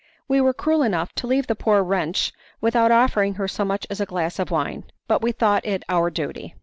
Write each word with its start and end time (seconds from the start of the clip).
We 0.27 0.41
were 0.41 0.51
cruel 0.51 0.81
enough 0.81 1.13
to 1.13 1.27
leave 1.27 1.45
the 1.45 1.53
poor 1.53 1.83
wretch 1.83 2.33
without 2.59 2.89
offering 2.89 3.35
her 3.35 3.47
so 3.47 3.63
much 3.63 3.85
as 3.91 4.01
a 4.01 4.05
glass 4.07 4.39
of 4.39 4.49
wine, 4.49 4.85
but 5.07 5.21
we 5.21 5.31
thought 5.31 5.63
it 5.63 5.83
our 5.89 6.09
duty. 6.09 6.55